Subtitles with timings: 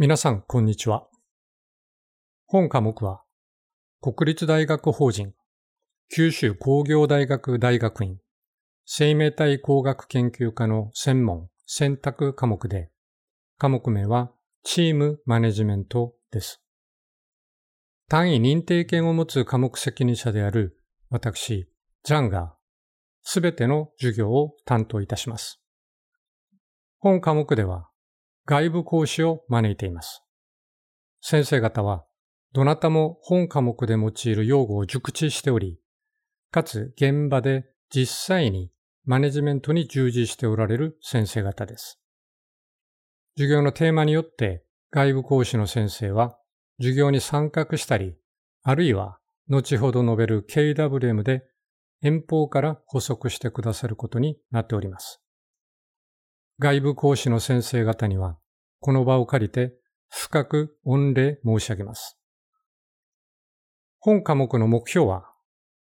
[0.00, 1.08] 皆さん、こんにちは。
[2.46, 3.24] 本科目は、
[4.00, 5.34] 国立大学法人、
[6.14, 8.20] 九州工業大学大学院、
[8.84, 12.92] 生命体工学研究科の専門、選択科目で、
[13.58, 14.30] 科目名は、
[14.62, 16.62] チームマネジメントです。
[18.08, 20.78] 単位認定権を持つ科目責任者である
[21.10, 21.68] 私、
[22.04, 22.54] ジャンが、
[23.22, 25.60] すべての授業を担当いたします。
[27.00, 27.90] 本科目では、
[28.50, 30.22] 外部講師を招いています。
[31.20, 32.06] 先生方は、
[32.54, 35.78] どなたも本科目で用いる用語を熟知しており、
[36.50, 38.70] かつ現場で実際に
[39.04, 42.00] マネジメントに従事しておられる先生方です。
[43.36, 46.38] 授業のテーマによって外部講師の先生は
[46.78, 48.16] 授業に参画したり、
[48.62, 49.18] あるいは
[49.50, 51.42] 後ほど述べる KWM で
[52.02, 55.20] 遠方から補足してくださることになっております。
[56.60, 58.36] 外部講師の先生方には、
[58.80, 59.74] この場を借りて
[60.08, 62.18] 深く御礼申し上げます。
[64.00, 65.24] 本科目の目標は、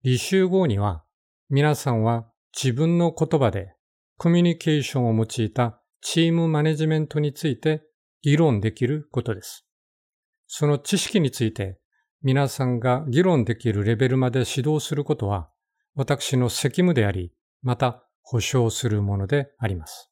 [0.05, 1.03] 履修後には
[1.49, 3.73] 皆さんは自分の言葉で
[4.17, 7.83] コミュニケーションを用いたチームマネジメントについて
[8.21, 9.65] 議論できることです。
[10.45, 11.79] その知識について
[12.21, 15.49] 皆さんが議論できるレベルまで指導することは
[15.95, 20.11] 私の責務であり、また保証するものであります。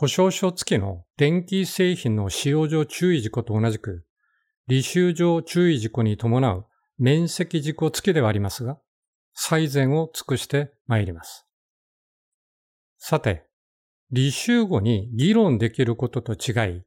[0.00, 4.04] 保証書付きの電気製品の使用上注意事項と同じく、
[4.70, 6.66] 履修上注意事項に伴う
[6.98, 8.78] 面積事項付きではありますが、
[9.34, 11.48] 最善を尽くして参ります。
[12.98, 13.48] さて、
[14.12, 16.84] 履修後に議論できることと違い、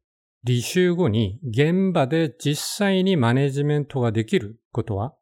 [0.47, 5.13] 履修後に現場で実際にマネジメントができることは、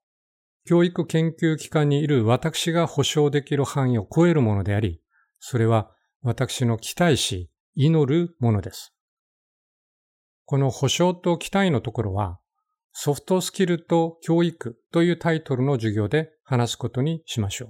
[0.64, 5.02] 教育研究機関にいる私が保証できる範囲を超えるものであり、
[5.40, 5.90] それは
[6.22, 7.50] 私の期待し、
[7.82, 8.94] 祈るものです。
[10.44, 12.42] この保証と期待のところは、
[12.92, 17.70] ソフトスキルと教育というタイトルの授業で話すことにしましょう。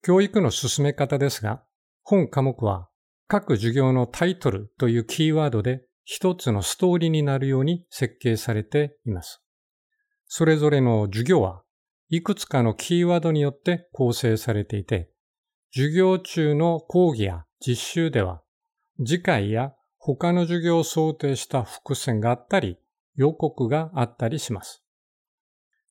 [0.00, 1.64] 教育の進め方ですが、
[2.02, 2.88] 本科目は
[3.28, 9.42] 各授業のタイトルというキーワードで一つのストーリーになるように設計されています。
[10.28, 11.62] それぞれの授業は
[12.08, 15.10] いくつかのキーワードによって構成されていて、
[15.74, 18.42] 授業中の講義や実習では、
[18.98, 22.78] 次回や他の授業を想定した伏線があったり、
[23.16, 24.84] 予告があったりします。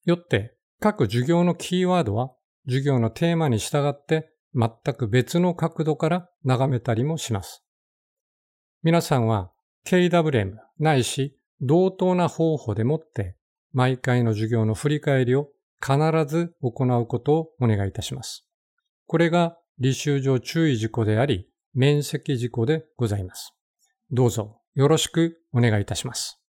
[0.05, 2.33] よって、各授業のキーワードは、
[2.65, 7.63] 授業のテーマに従って全く別の角度から眺めたりもします。
[8.83, 9.51] 皆さんは
[9.85, 13.35] KWM ないし同等な方法でもって
[13.71, 15.49] 毎回の授業の振り返りを
[15.81, 15.97] 必
[16.27, 18.47] ず行うことをお願いいたします。
[19.07, 23.53] これが履修上注意事項であり、面積事項でございます。
[24.11, 26.42] どうぞよろしくお願いいたします。